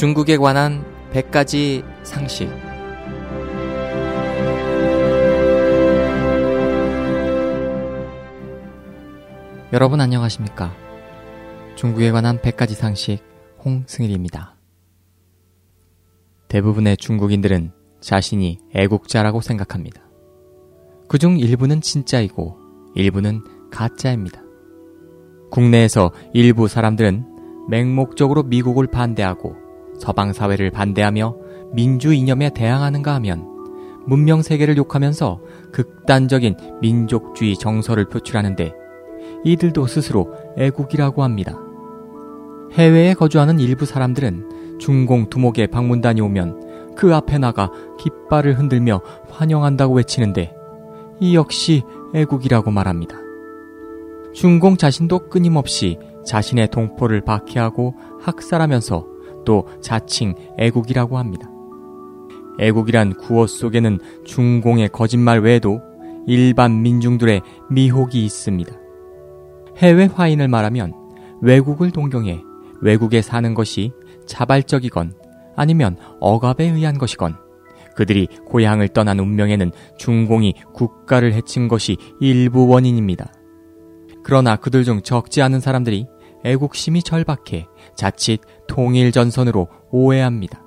[0.00, 2.48] 중국에 관한 100가지 상식.
[9.74, 10.74] 여러분 안녕하십니까?
[11.76, 13.18] 중국에 관한 100가지 상식
[13.62, 14.56] 홍승일입니다.
[16.48, 20.00] 대부분의 중국인들은 자신이 애국자라고 생각합니다.
[21.08, 22.56] 그중 일부는 진짜이고
[22.94, 24.40] 일부는 가짜입니다.
[25.50, 29.68] 국내에서 일부 사람들은 맹목적으로 미국을 반대하고
[30.00, 31.36] 서방 사회를 반대하며
[31.72, 33.46] 민주 이념에 대항하는가 하면
[34.06, 35.40] 문명 세계를 욕하면서
[35.72, 38.72] 극단적인 민족주의 정서를 표출하는데
[39.44, 41.58] 이들도 스스로 애국이라고 합니다.
[42.72, 50.54] 해외에 거주하는 일부 사람들은 중공 두목의 방문단이 오면 그 앞에 나가 깃발을 흔들며 환영한다고 외치는데
[51.20, 51.82] 이 역시
[52.14, 53.16] 애국이라고 말합니다.
[54.32, 59.09] 중공 자신도 끊임없이 자신의 동포를 박해하고 학살하면서
[59.44, 61.50] 또 자칭 애국이라고 합니다.
[62.58, 65.80] 애국이란 구호 속에는 중공의 거짓말 외에도
[66.26, 68.72] 일반 민중들의 미혹이 있습니다.
[69.78, 70.92] 해외 화인을 말하면
[71.40, 72.42] 외국을 동경해
[72.82, 73.92] 외국에 사는 것이
[74.26, 75.14] 자발적이건
[75.56, 77.36] 아니면 억압에 의한 것이건
[77.96, 83.32] 그들이 고향을 떠난 운명에는 중공이 국가를 해친 것이 일부 원인입니다.
[84.22, 86.06] 그러나 그들 중 적지 않은 사람들이
[86.44, 90.62] 애국심이 절박해 자칫 통일 전선으로 오해합니다.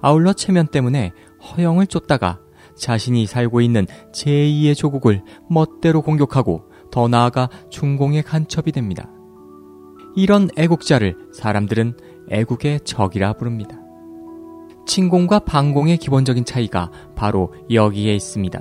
[0.00, 2.40] 아울러 체면 때문에 허영을 쫓다가
[2.76, 9.10] 자신이 살고 있는 제2의 조국을 멋대로 공격하고 더 나아가 중공의 간첩이 됩니다.
[10.14, 11.96] 이런 애국자를 사람들은
[12.30, 13.78] 애국의 적이라 부릅니다.
[14.86, 18.60] 침공과 반공의 기본적인 차이가 바로 여기에 있습니다.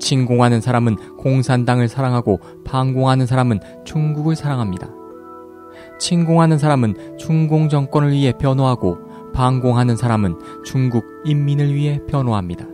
[0.00, 4.99] 침공하는 사람은 공산당을 사랑하고 반공하는 사람은 중국을 사랑합니다.
[5.98, 8.98] 침공하는 사람은 중공 정권을 위해 변호하고
[9.32, 12.66] 반공하는 사람은 중국 인민을 위해 변호합니다.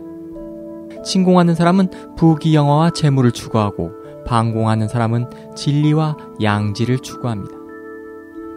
[1.03, 3.91] 침공하는 사람은 부귀영화와 재물을 추구하고
[4.25, 7.55] 반공하는 사람은 진리와 양지를 추구합니다.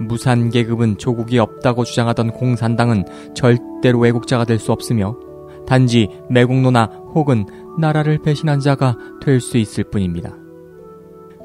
[0.00, 5.16] 무산 계급은 조국이 없다고 주장하던 공산당은 절대로 애국자가 될 수 없으며
[5.66, 7.44] 단지 매국노나 혹은
[7.78, 10.34] 나라를 배신한 자가 될 수 있을 뿐입니다.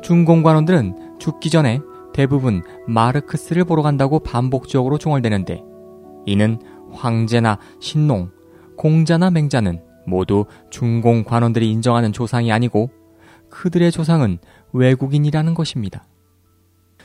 [0.01, 1.81] 중공관원들은 죽기 전에
[2.15, 5.61] 대부분 마르크스를 보러 간다고 반복적으로 중얼대는데
[6.25, 6.61] 이는
[6.93, 8.31] 황제나 신농,
[8.77, 12.89] 공자나 맹자는 모두 중공 관원들이 인정하는 조상이 아니고
[13.49, 14.37] 그들의 조상은
[14.71, 16.05] 외국인이라는 것입니다.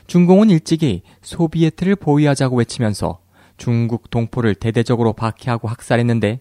[0.07, 3.19] 중공은 일찍이 소비에트를 보위하자고 외치면서
[3.57, 6.39] 중국 동포를 대대적으로 박해하고 학살했는데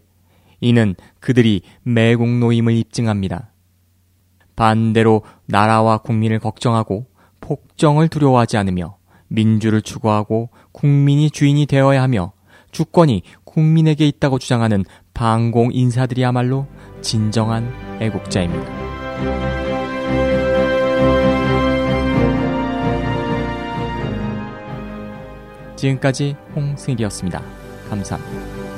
[0.60, 3.50] 이는 그들이 매국노임을 입증합니다.
[4.54, 7.09] 반대로 나라와 국민을 걱정하고
[7.40, 8.96] 폭정을 두려워하지 않으며
[9.28, 12.32] 민주를 추구하고 국민이 주인이 되어야 하며
[12.72, 14.84] 주권이 국민에게 있다고 주장하는
[15.14, 16.66] 반공 인사들이야말로
[17.00, 18.90] 진정한 애국자입니다.
[25.76, 27.42] 지금까지 홍승일이었습니다.
[27.88, 28.69] 감사합니다.